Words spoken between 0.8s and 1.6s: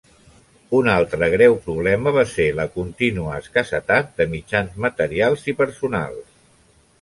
altre greu